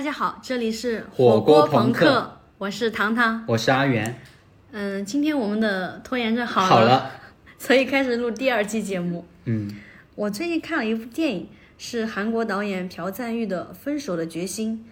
[0.00, 3.44] 大家好，这里是火锅朋朋克我是糖糖。
[3.46, 4.18] 我是阿元，
[4.72, 7.10] 嗯，今天我们的拖延症好了，好了，
[7.60, 9.26] 所以开始录第二期节目。
[9.44, 9.70] 嗯，
[10.14, 14.86] 我最近看了一部电影，是韩国导演朴赞玉的《分手的决心》，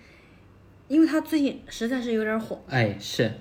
[0.88, 2.62] 因为他最近实在是有点火。
[2.68, 3.32] 哎，是，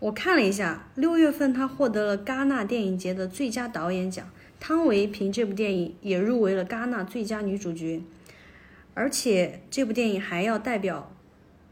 [0.00, 4.28] 我看了一下，六月份他获得了戛纳电影节的最佳导演奖，
[4.58, 8.02] 汤唯凭这部电影也入围了戛纳最佳女主角，
[8.96, 11.14] 而且这部电影还要代表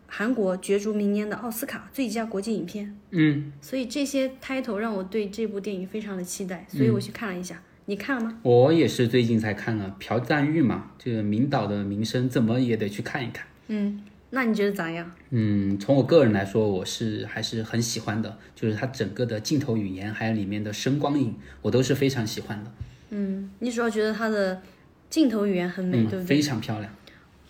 [0.07, 7.63] 韩国角逐明年的奥斯卡最佳国际影片，嗯，所以这些 title 让我对这部电影非常的期待，所以我去看了一下。
[7.87, 8.39] 你看了吗？
[8.43, 13.47] 我也是最近才看了朴赞玉嘛，这个名导的名声，怎么也得去看一看。
[13.69, 15.11] 嗯，那你觉得咋样？
[15.31, 22.71] 嗯，从我个人来说，我是还是很喜欢的，就是它整个的镜头语言，还有里面的声光影，我都是非常喜欢的。
[23.11, 24.63] 嗯，你主要觉得它的
[25.11, 26.37] 镜头语言很美，嗯，对不对？
[26.37, 26.91] 非常漂亮。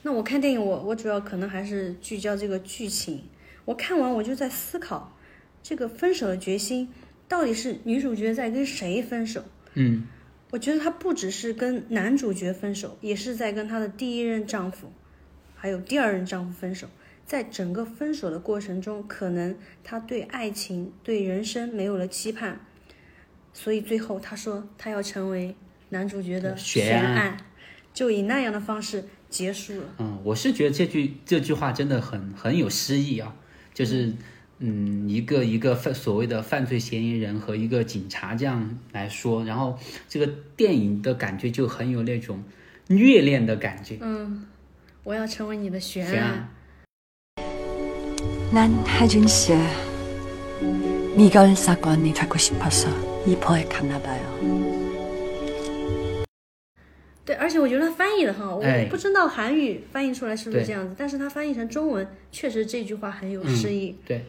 [0.06, 3.24] 那我看电影我，我主要可能还是聚焦这个剧情。
[3.64, 5.16] 我看完我就在思考，
[5.62, 6.92] 这个分手的决心
[7.26, 9.42] 到底是女主角在跟谁分手？
[9.72, 10.06] 嗯，
[10.50, 14.92] 我觉得她不只是跟男主角分手，也是在跟她的第一任丈夫，
[15.56, 16.86] 还有第二任丈夫分手。
[17.24, 22.60] 在整个分手的过程中，可能她对爱情、对人生没有了期盼，
[23.54, 25.56] 所以最后她说她要成为
[25.88, 27.36] 男主角的悬案案，
[27.94, 29.83] 就以那样的方式结束了。
[29.99, 33.33] 嗯，我是觉得这句这句话真的很很有诗意啊，
[33.73, 34.13] 就是
[34.59, 42.43] 嗯，一个一个犯所谓的犯罪嫌疑人和一个警察这样来说，然后这个电影的感觉就很有那种
[42.87, 43.97] 虐恋的感觉。
[44.01, 44.45] 嗯，
[45.03, 46.31] 我要成为你的悬悬案。
[46.31, 46.49] 案，
[48.51, 49.53] 난 하준 씨
[51.15, 52.89] 미결 사건이 되고 싶어서
[53.25, 54.82] 이포에 갔나 봐요.
[57.24, 63.96] 对，而且我觉得他翻译的很好，我哎不知道韩语翻译出来是不是这样子，但是他翻译成中文，确实这句话很有诗意。
[64.04, 64.22] 对，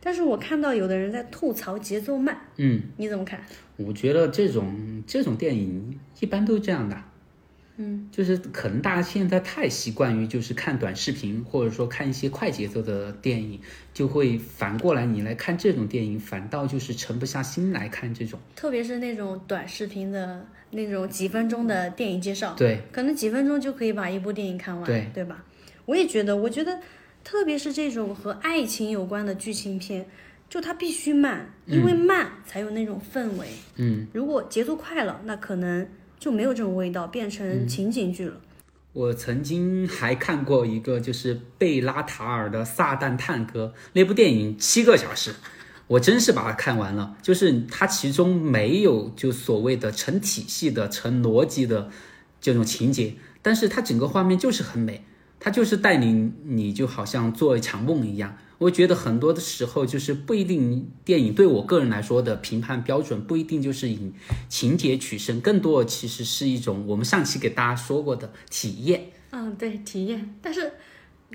[0.00, 3.40] 但是我看到有的人在吐槽节奏慢，嗯，你怎么看？
[3.76, 6.96] 我觉得这种这种电影一般都这样的。
[7.76, 13.58] 嗯，就是可能大家现在太习惯于就是看短视频，或者说看一些快节奏的电影，
[13.94, 18.38] 就会反过来你来看这种电影，反倒就是沉不下心来看这种。
[18.54, 25.44] 特别是那种短视频的那种几分钟的电影介绍，对，可能几分钟就可以把一部电影看完，对对吧？
[25.86, 26.78] 我也觉得，我觉得
[27.24, 30.06] 特别是这种和爱情有关的剧情片，
[30.48, 33.46] 就它必须慢，因为慢才有那种氛围。
[33.76, 35.88] 嗯，如果节奏快了，那可能
[36.22, 38.34] 就没有这种味道，变嗯成情景剧了。
[38.92, 45.34] 我曾经还看过一个就是贝拉塔尔的《撒旦探戈》那部电影，七个小时，
[45.88, 47.16] 我真是把它看完了。
[47.22, 51.90] 就是它其中没有就所谓的成体系的、成逻辑的
[52.40, 55.04] 这种情节，但是它整个画面就是很美，
[55.40, 58.36] 它就是带领你就好像做一场梦一样。
[58.62, 64.12] 我觉得很多的时候就是不一定电影对我个人来说的评判标准不一定就是以
[64.48, 69.10] 情节取胜，更多其实是一种我们上期给大家说过的体验。
[69.30, 70.36] 嗯，对，体验。
[70.40, 70.74] 但是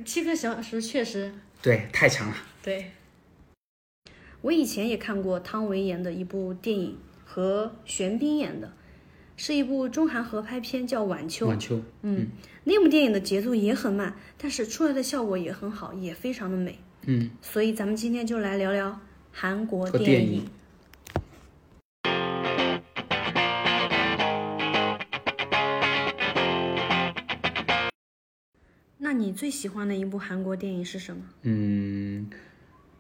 [0.06, 2.36] 七个小时确实对，太长了。
[2.64, 2.92] 对。
[4.42, 8.72] 我以前也看过汤唯演的一部电影，和玄彬演的，
[9.36, 11.46] 是一部中韩合拍片，叫《晚秋》。
[11.50, 12.28] 晚秋，嗯，
[12.64, 16.80] 那部电影的节奏也很慢，但是出来的效果也很好，也非常的美。
[17.10, 19.00] 嗯，所以咱们今天就来聊聊
[19.32, 20.28] 韩国和电影。
[20.30, 20.50] 电影
[28.98, 31.24] 那你最喜欢的一部韩国电影是什么？
[31.44, 32.30] 嗯，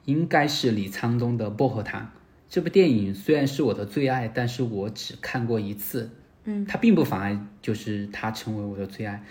[0.05, 2.01] 应该是李沧东的《薄荷糖》
[2.47, 6.09] 这部电影，虽然是我的最爱，但是我只看过一次。
[6.45, 9.21] 嗯，它并不妨碍就是它成为我的最爱。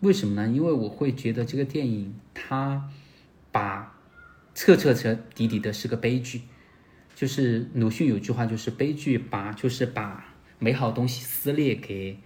[0.00, 0.46] 为什么呢？
[0.46, 2.84] 因为我会觉得这个电影它把
[4.64, 6.40] 彻彻彻底底的是个悲剧。
[7.14, 10.24] 就是鲁迅有句话，就是悲剧把就是把
[10.58, 12.18] 美好东西撕裂给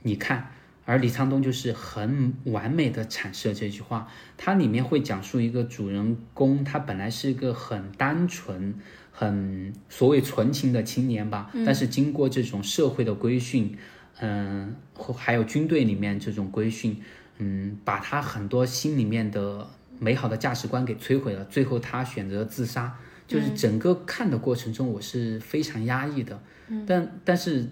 [0.00, 0.50] 你看，
[0.86, 4.08] 而李沧东就是很完美的阐释了这句话。
[4.38, 8.74] 它里面会讲述一个主人公，他本来是一个很单纯、
[9.10, 13.76] 很所谓纯情的青年吧，但是经过这种社会的规训，
[14.20, 16.96] 嗯、或还有军队里面这种规训，
[17.36, 19.68] 嗯，把他很多心里面的
[20.02, 21.44] 美好的价值观给摧毁了。
[21.44, 22.92] 最后他选择自杀，
[23.28, 26.40] 就是整个看的过程中，我是非常压抑的。
[26.86, 27.68] 但但是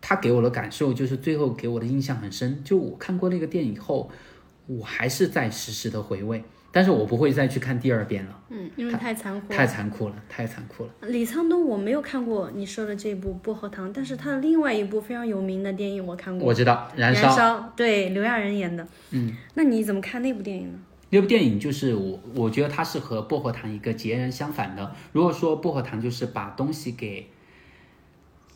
[0.00, 2.62] 他给我的感受就是最后给我的印象很深。
[2.62, 4.10] 就我看过那个电影后，
[4.66, 9.56] 我还是在时时的回味，但是我不会再去看第二遍了，嗯，因为太残酷了。
[9.56, 10.90] 太残酷了，太残酷了。
[11.08, 18.86] 李沧东我没有看过你说的这部《薄荷糖》，但是他的另外一部非常有名的电影我看过，我知道，燃燃烧，对，刘亚仁演的。
[19.10, 20.78] 嗯，那你怎么看那部电影呢？
[21.14, 24.96] 那部电影就是我，我觉得它是和薄荷糖一个截然相反的。
[25.12, 27.28] 如果说薄荷糖就是把东西给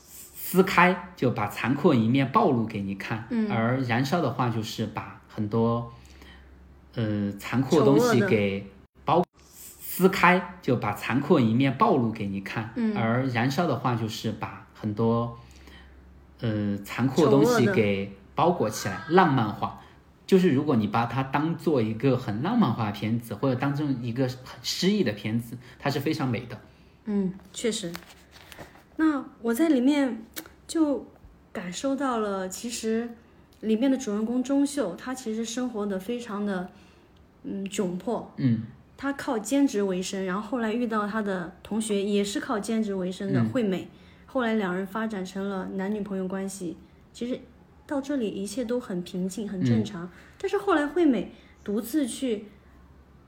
[0.03, 5.93] 撕开，就把残酷的一面暴露给你看，嗯而燃烧的话就是把很多
[6.95, 8.67] 呃残酷的东西给
[9.05, 15.39] 包撕开，就把残酷的一面暴露给你看，嗯而燃烧的话就是把很多
[16.41, 19.83] 呃残酷的东西给包裹起来，浪漫化。
[20.27, 26.61] 就是如果你把它当做一个很浪漫化的片子，或者当成一个很诗意的片子，它是非常美的。
[27.05, 27.93] 嗯，确实。
[28.97, 30.25] 那我在里面
[30.67, 31.07] 就
[31.53, 33.09] 感受到了，其实
[33.61, 36.69] 里面的主人公钟秀，他其实生活的非常的
[37.45, 38.63] 嗯窘迫，嗯
[38.97, 43.89] 他靠兼职为生，然后后来遇到他的同学也是靠兼职为生的嗯惠美，
[44.25, 46.77] 后来两人发展成了男女朋友关系。
[47.13, 47.39] 其实
[47.87, 50.11] 到这里一切都很平静，很正常。
[50.39, 52.47] 但是后来惠美独自去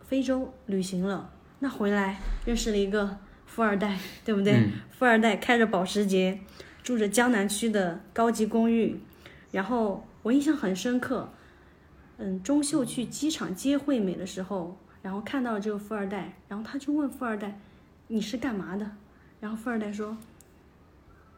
[0.05, 4.55] 非洲旅行了，那回来认识了一个富二代，对不对？
[4.55, 6.41] 嗯富二代开着保时捷，
[6.83, 8.99] 住着江南区的高级公寓，
[9.53, 11.33] 然后我印象很深刻。
[12.17, 17.61] 嗯，钟秀去机场接惠美的时候，然后看到了这个富二代，然后他就问富二代
[18.09, 18.91] ：“你是干嘛的？”
[19.39, 20.17] 然后富二代说：“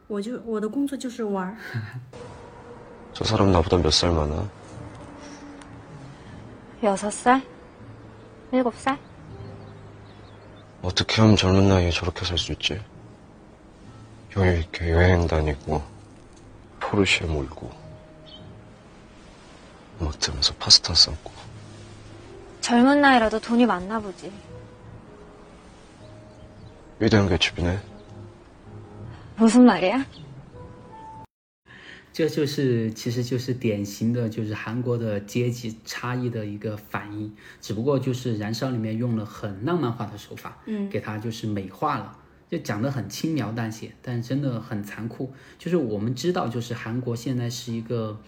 [0.08, 1.58] 我就我的工作就是玩儿。
[3.14, 4.48] 저 사람 나보다 몇 살 많아?
[6.82, 7.42] 여섯 살?
[8.52, 8.98] 일곱 살?
[10.82, 12.80] 어떻게 하면 젊은 나이에 저렇게 살 수 있지?
[14.36, 15.82] 여유 있게 여행 다니고
[16.78, 17.70] 포르쉐 몰고
[20.00, 21.30] 음악 들으면서 파스타 삶고
[22.60, 24.30] 젊은 나이라도 돈이 많나 보지.
[27.00, 27.78] 위대한 개츠비네.
[29.36, 30.04] 무슨 말이야?
[32.12, 42.18] 这就是其实就是典型的就是韩国的阶级差异的一个反应，只不过就是《燃烧》里面用了很浪漫化的手法，嗯给它就是美化了，
[42.48, 45.32] 就讲得很轻描淡写，但真的很残酷。
[45.58, 48.20] 就是我们知道，就是韩国现在是一个。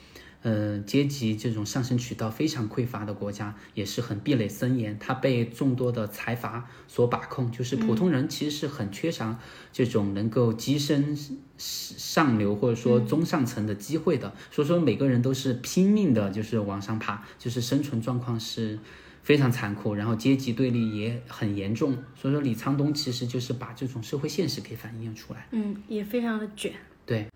[0.43, 9.39] 呃，阶级这种上升渠道非常匮乏的国家，也是很壁垒森严，它被众多的财阀所把控，就是普通人其实是很缺少
[9.73, 11.17] 这种能够跻身
[11.56, 18.79] 上流或者说中上层的机会的，所以说每个人都是拼命的，就是往上爬，就是生存状况是
[19.23, 25.47] 非常残酷，然后阶级对立也很严重，所以说李沧东其实就是把这种社会现实给反映出来。
[25.53, 26.73] 嗯，也非常的卷。
[27.06, 27.29] 对，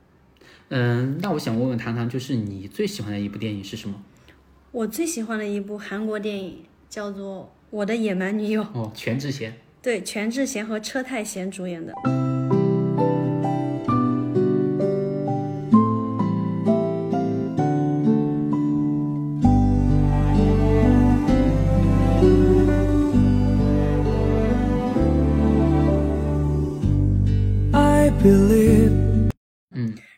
[0.68, 4.02] 嗯，那我想问问糖糖，就是你最喜欢的一部电影是什么？
[4.72, 9.56] 我最喜欢的一部韩国电影叫做《我的野蛮女友》，哦，全智贤。
[9.80, 11.94] 对，全智贤和车太贤主演的。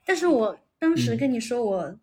[0.08, 1.98] 但是我当时跟你说我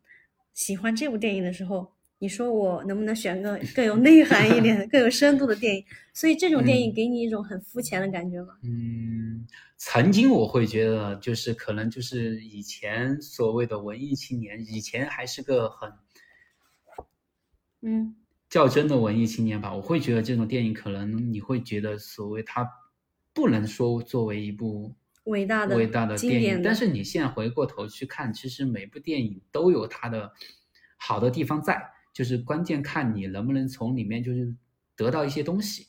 [0.54, 5.84] 喜欢这部电影的时候，你说我能不能选个更有内涵一点、更有深度的电影？
[6.14, 8.54] 所以这种电影给你一种很肤浅的感觉吗？
[8.62, 9.48] 嗯，
[9.78, 15.92] 曾经我会觉得，就是可能就是以前所谓的文艺青年，以前还是个很
[17.82, 18.16] 嗯
[18.48, 22.70] 较真的文艺青年吧，我会觉得这种电影可能你会觉得所谓它
[23.34, 24.94] 不能说作为一部
[25.26, 30.32] 伟大的、伟大的电影，但是你现在回过头去看，其实每部电影都有它的
[30.98, 31.82] 好的地方在，
[32.14, 34.56] 就是关键看你能不能从里面就是
[34.96, 35.88] 得到一些东西。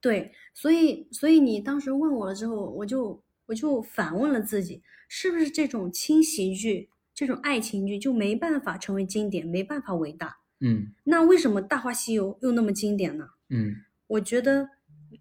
[0.00, 10.38] 对，所以所以你当时问我了之后，我就我就反问了自己，是不是这种轻喜剧、这种爱情剧就没办法成为经典，没办法伟大？
[10.60, 13.26] 嗯那为什么《大话西游》又那么经典呢？
[13.48, 13.74] 嗯
[14.08, 14.68] 我觉得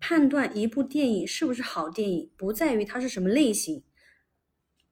[0.01, 3.84] 判断一部电影是不是好电影，不在于它是什么类型，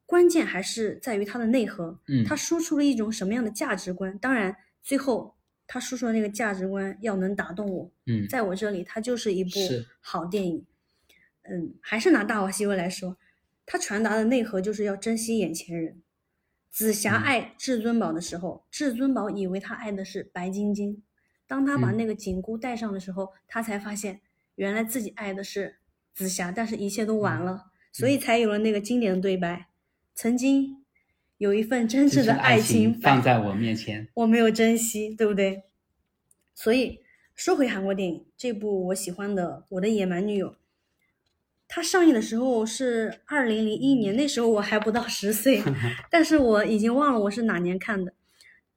[0.05, 1.99] 关键还是在于它的内核。
[2.07, 4.17] 嗯，它输出了一种什么样的价值观？
[4.19, 5.35] 当然，最后
[5.67, 9.49] 它输出的那个价值观要能打动我，嗯在我这里，它就是一部
[9.99, 10.65] 好电影。
[11.43, 13.17] 嗯，还是拿《大话西游》来说，
[13.65, 16.01] 它传达的内核就是要珍惜眼前人。
[16.69, 21.01] 紫霞嗯爱至尊宝的时候，至尊宝以为他爱的是白晶晶，
[21.47, 24.21] 当他把嗯那个紧箍戴上的时候，他才发现
[24.59, 25.77] 原来自己爱的是
[26.13, 29.67] 紫霞，但是一切都嗯晚了，所以才有了那个经典的对白：
[30.13, 30.83] 曾经
[31.37, 34.09] 有一份真挚的爱情放在我面前。
[34.15, 35.63] 我没有珍惜，对不对？
[36.53, 36.99] 所以
[37.33, 40.51] 说回韩国电影，这部我喜欢的《我的野蛮女友》，
[41.69, 45.63] 它上映的时候是二零零一年，那时候我还不到十岁，
[46.11, 48.13] 但是我已经忘了我是哪年看的。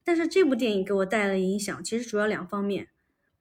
[0.05, 2.87] 但是这部电影给我带来的影响，其实主要两方面。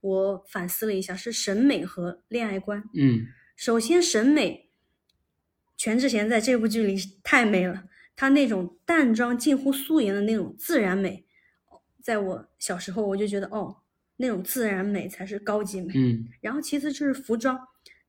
[0.01, 2.83] 我反思了一下，是审美和恋爱观。
[2.93, 4.69] 嗯首先，审美，
[5.77, 7.83] 全智贤在这部剧里太美了，
[8.15, 11.25] 她那种淡妆近乎素颜的那种自然美，
[12.01, 13.77] 在我小时候我就觉得哦，
[14.17, 15.93] 那种自然美才是高级美。
[15.95, 17.59] 嗯然后其次就是服装，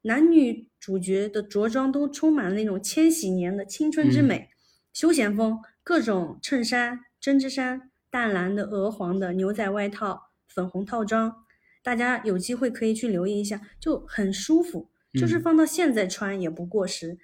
[0.03, 4.49] 男女主角的着装都充满了那种千禧年的青春之嗯美，
[4.95, 11.45] 休闲风，各种衬衫、针织衫、淡蓝的、鹅黄的、牛仔外套、粉红套装，
[11.83, 17.19] 大家有机会可以去留意一下，就很舒服，就是嗯放到现在穿也不过时。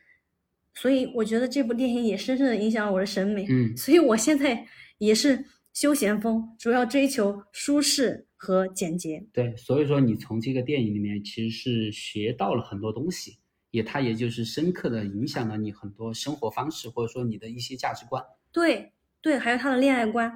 [0.74, 3.46] 所以我觉得这部电影也深深的影响了我的审美。
[3.48, 4.66] 嗯 所以我现在
[4.98, 9.26] 也是休闲风，主要追求舒适和简洁。
[9.32, 13.38] 对，所以说你从这个电影里面其实是学到了很多东西，
[13.70, 18.22] 也它也就是深刻的影响了你很多生活方式，或者说你的一些价值观。
[18.52, 20.32] 对对，还有他的恋爱观，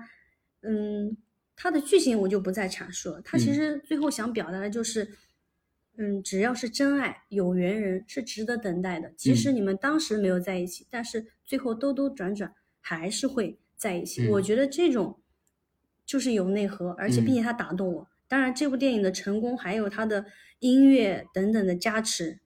[0.63, 1.17] 嗯，
[1.55, 3.21] 他的剧情我就不再阐述了。
[3.23, 5.17] 它其嗯实最后想表达的就是，
[5.97, 9.11] 嗯，只要是真爱，有缘人是值得等待的。
[9.17, 14.27] 即使嗯你们当时没有在一起，但是最后兜兜转转还是会在一起。
[14.29, 15.21] 我嗯觉得这种
[16.05, 18.09] 就是有内核，而且并嗯且它打动我。
[18.27, 20.25] 当然，这部电影的成功还有它的
[20.61, 22.41] 音乐等等的加持。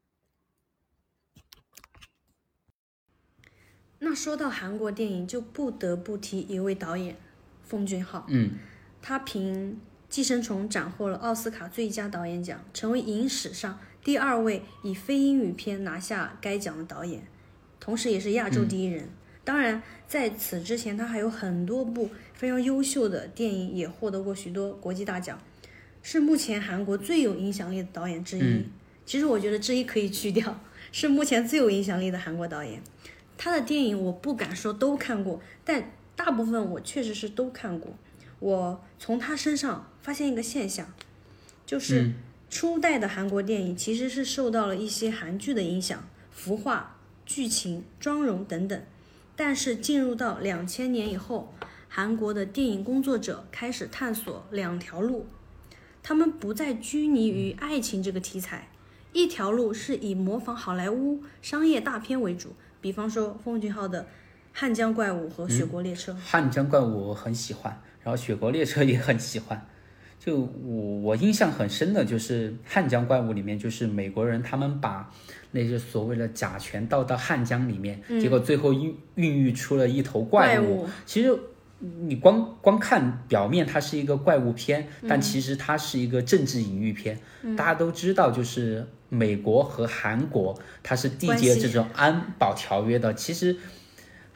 [4.01, 7.17] 那说到韩国电影，就不得不提一位导演，
[7.63, 8.27] 奉俊昊。
[8.29, 8.59] 嗯
[9.09, 9.71] 他凭
[10.09, 17.23] 《寄生虫》斩获了奥斯卡最佳导演奖，成为影史上第二位以非英语片拿下该奖的导演，
[17.79, 19.09] 同时也是亚洲第一人。
[19.45, 25.41] 当然，在此之前，他还有很多部非常优秀的电影，也获得过许多国际大奖，
[26.03, 28.43] 是目前韩国最有影响力的导演之一。
[28.43, 28.65] 嗯
[29.05, 30.61] 其实我觉得之一可以去掉，
[30.91, 32.83] 是目前最有影响力的韩国导演。
[33.39, 37.95] 他的电影我不敢说都看过，但大部分我确实是都看过。
[38.39, 40.93] 我从他身上发现一个现象，
[41.65, 42.15] 就是嗯
[42.49, 48.83] 初代的韩国电影其实是受到了一些韩剧的影响，服化、剧情、妆容等等。
[49.35, 51.53] 但是进入到两千年以后，
[51.89, 55.27] 韩国的电影工作者开始探索两条路，
[56.03, 58.69] 他们不再拘泥于爱情这个题材，
[59.13, 64.03] 一条路是以模仿好莱坞商业大片为主，比方说奉俊昊的
[64.59, 69.67] 《汉江怪物》和《雪国列车》汉江怪物我很喜欢，然后雪国列车也很喜欢。
[70.19, 75.13] 就我我印象很深的就是汉江怪物里面，就是美国人他们把
[75.51, 80.89] 那些所谓的甲醛倒到汉江里面，结果最后孕孕育出了一头怪怪物。
[81.05, 81.39] 其实
[81.79, 87.19] 你光光看表面，它是一个怪物片，但其实它是一个政治隐喻片。
[87.59, 93.13] 大家都知道，就是美国和韩国它是缔结这种安保条约的。
[93.13, 93.55] 其实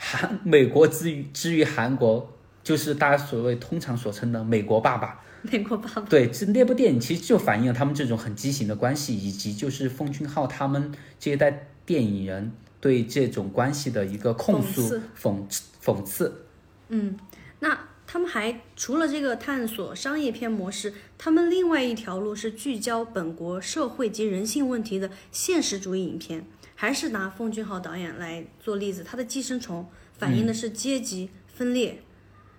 [0.03, 2.33] 韩美国之于之于韩国，
[2.65, 5.21] 就是大家所谓通常所称的美国爸爸。
[5.43, 6.01] 美国爸爸。
[6.03, 16.47] 对，这那部电影其实就反映了他们这种很畸形的关系，以及就是奉俊昊他们这一代电影人对这种关系的一个控诉讽、讽刺、讽刺。
[16.89, 17.19] 嗯，
[17.59, 26.47] 那他们还除了这个探索商业片模式，他们另外一条路是聚焦本国社会及人性问题的现实主义影片。
[26.81, 29.83] 还是拿奉俊昊导演来做例子，他的《寄生虫》
[30.19, 32.03] 反映的是阶级分裂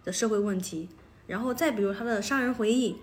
[0.04, 0.88] 的社会问题，
[1.26, 2.94] 然后再比如他的《杀人回忆》，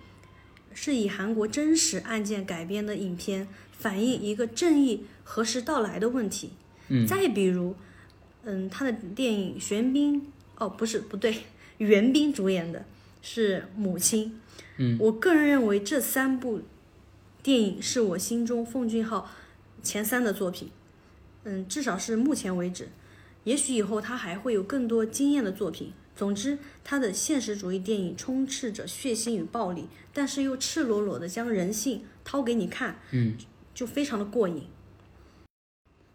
[0.73, 6.53] 是以韩国真实案件改编的影片，反映一个正义何时到来的问题。
[6.87, 7.75] 嗯，再比如，
[8.45, 10.23] 嗯，他的电影《玄彬》
[10.57, 11.35] 哦，不是不对，
[11.79, 12.85] 袁彬主演的
[13.23, 14.27] 是《母亲》。
[14.77, 16.63] 嗯，我个人认为这三部
[17.43, 19.29] 电影是我心中奉俊昊
[19.83, 20.71] 前三的作品。
[21.49, 22.91] 嗯，至少是目前为止，
[23.45, 25.95] 也许以后他还会有更多惊艳的作品。
[26.15, 33.35] 总之，他的现实主义电影充斥着血腥与暴力，但是又赤裸裸的将人性掏给你看，嗯，
[33.75, 34.65] 就非常的过瘾。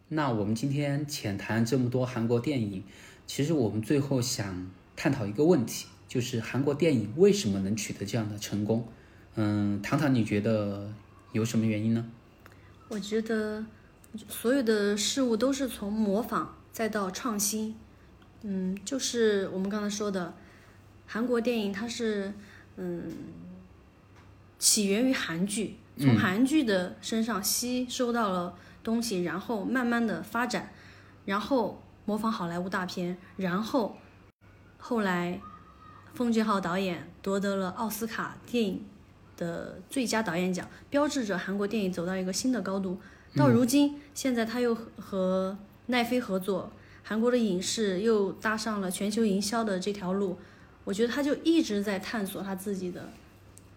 [0.09, 2.83] 那我们今天浅谈这么多韩国电影，
[3.25, 8.87] 其实我们最后想探讨一个问题，就是韩国电影为什么能取得这样的成功？
[9.33, 10.93] 嗯，糖糖，你觉得
[11.31, 12.05] 有什么原因呢？
[12.89, 13.65] 我觉得
[14.29, 17.75] 所有的事物都是从模仿再到创新，
[18.43, 20.35] 嗯，就是我们刚才说的，
[21.07, 22.31] 韩国电影它是
[22.77, 23.11] 嗯
[24.59, 30.71] 起源于韩剧，从韩剧的身上吸收到了东西，然后慢慢的发展，
[31.25, 33.97] 然后模仿好莱坞大片，然后
[34.77, 35.41] 后来
[36.13, 38.85] 奉俊昊导演夺得了奥斯卡电影
[39.35, 42.99] 的最佳导演奖，标志着韩国电影走到一个新的高度。
[43.35, 46.71] 到如今，现在他又和和奈飞合作，
[47.03, 50.37] 韩国的影视又搭上了全球营销的这条路，
[50.83, 53.09] 我觉得他就一直在探索他自己的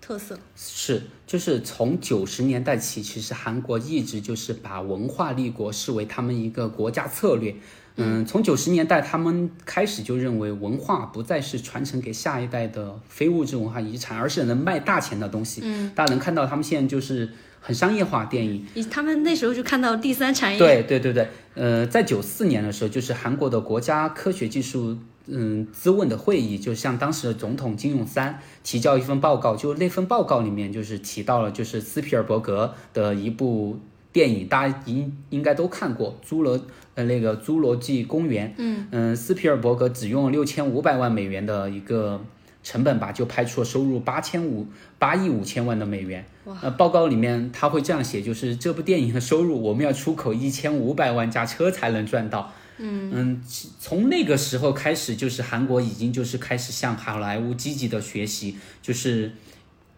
[0.00, 0.38] 特色。
[0.54, 7.56] 是，就是从九十年代起，其实韩国一直就是把文化立国视为他们一个国家策略。
[7.96, 15.62] 嗯，从九十年代他们开始就认为文化不再是传承给下一代的非物质文化遗产，而是能卖大钱的东西。
[15.64, 20.58] 嗯，大家能看到他们现在就是很商业化电影，他们那时候就看到第三产业。
[20.58, 33.80] 对对对对，呃，在九四年的时候，就是韩国的国家科学技术嗯咨问的会议，就向当时的总统金泳三提交一份报告，就那份报告里面就是提到了，就是斯皮尔伯格的一部
[34.16, 36.58] 电影，大家应应该都看过《侏罗
[36.94, 38.49] 呃那个侏罗纪公园》。
[38.90, 42.25] 嗯斯皮尔伯格只用了六千五百万美元的一个
[42.64, 44.66] 成本吧，就拍出了收入八千五
[44.99, 46.25] 八亿五千万的美元。
[46.62, 52.54] 呃，报告里面他会这样写，就是这部电影的收入我们要出口一千五百万架车才能赚到。
[52.78, 59.32] 嗯其从那个时候开始，就是韩国已经就是开始向好莱坞积极的学习，就是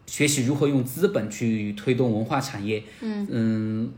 [0.09, 2.83] 学习如何用资本去推动文化产业。
[3.01, 3.93] 嗯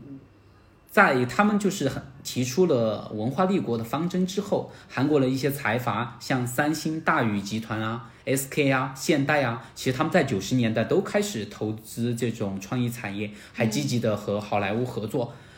[0.91, 15.33] 在他们就是很提出了文化立国的方针之后，韩国的一些财阀，像三星、大宇集团啊、SK 啊、现代啊，其实他们在九十年代都开始投资这种创意产业，还积极的和好莱坞合作。
[15.33, 15.50] 嗯，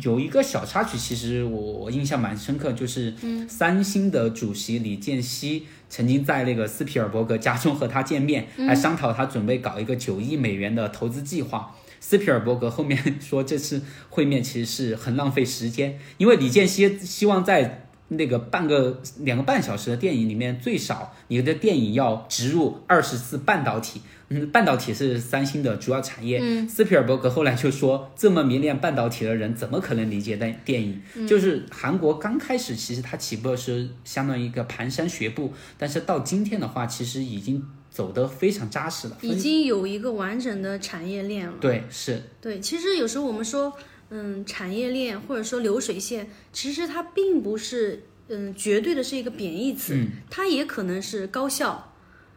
[0.00, 3.12] 有一个小插曲，其实我我印象蛮深刻，就是
[3.48, 11.74] 三星的主席李健熙曾经在那个斯皮尔伯格家中和他见面，还商讨他准备搞一个九亿美元的投资计划。
[12.00, 24.00] 斯皮尔伯格后面说，这次会面其实是很浪费时间，因为李健熙希望在那个半个两个半小时的电影里面，最少你的电影要植入二十次半导体。
[24.30, 26.38] 嗯，半导体是三星的主要产业。
[26.42, 31.26] 嗯，斯皮尔伯格后来就说，这么迷恋半导体的人，怎么可能理解电电影？
[31.26, 39.18] 就是韩国刚开始，其实它起步是相当于一个蹒跚学步，但是到今天的话，其实已经走得非常扎实了。
[39.20, 41.54] 已经有一个完整的产业链了。
[41.60, 43.70] 对，是对，其实有时候我们说，
[44.16, 51.92] 嗯，产业链或者说流水线，其实它并不是，嗯，绝对的是一个贬义词，它也可能是高效、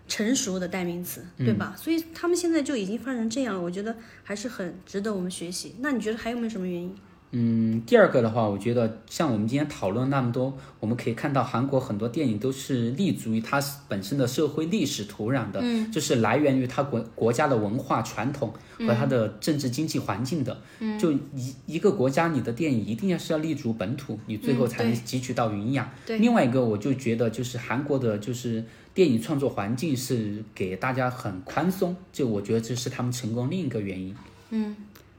[0.07, 1.75] 成熟的代名词，对吧？
[1.77, 5.75] 所以他们现在就已经发展成这样了，我觉得还是很值得我们学习。
[5.79, 6.95] 那你觉得还有没有什么原因？
[7.31, 20.57] 嗯，第二个的话，我觉得像我们今天讨论那么多，我们可以看到韩国很多电影都是立足于它本身的社会历史土壤的，嗯，就是来源于它国国家的文化传统和它的政治经济环境的。
[20.79, 25.89] 嗯，就一一个国家，你的电影一定要是要立足本土，你最后才能汲取到营养。
[26.05, 28.63] 对另外一个，我就觉得就是韩国的，就是
[28.93, 34.15] 电影创作环境是给大家很宽松，就我觉得这是他们成功另一个原因。
[34.51, 34.75] 嗯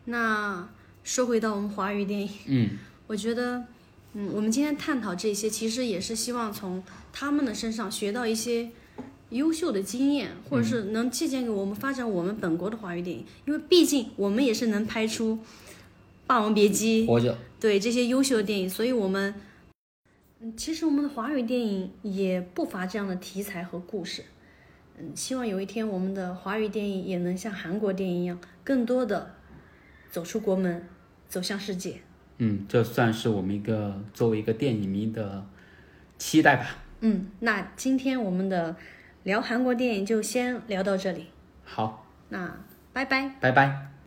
[0.06, 0.66] 那
[1.08, 2.68] 说回到我们华语电影，嗯，
[3.06, 3.64] 我觉得，
[4.12, 8.68] 嗯，我们今天探讨这些，其实也是希望从他们的身上学到一些
[9.30, 15.36] 优秀的经验，或者是能借鉴给我们发展我们本国的华语电影，因为毕竟我们也是能拍出
[16.26, 17.38] 《霸王别姬》活着。
[17.58, 19.34] 对这些优秀的电影，所以我们，
[20.40, 24.24] 嗯，其实我们的华语电影也不乏这样的题材和故事。
[24.98, 29.34] 嗯，希望有一天我们的华语电影也能像韩国电影一样，更多的
[30.10, 30.86] 走出国门，
[31.28, 32.00] 走向世界。
[32.38, 35.44] 嗯，这算是我们一个作为一个电影迷的
[36.16, 36.76] 期待吧。
[37.00, 38.76] 嗯，那今天我们的
[39.24, 41.26] 聊韩国电影就先聊到这里，
[41.64, 42.60] 好，那
[42.92, 43.36] 拜拜。
[43.40, 43.97] 拜拜。